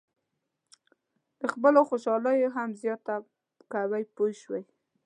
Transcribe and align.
د 1.39 1.41
خپلو 1.53 1.79
خوشالیو 1.89 2.53
هم 2.57 2.69
زیاته 2.81 3.13
کوئ 3.71 4.03
پوه 4.15 4.31
شوې!. 4.41 4.61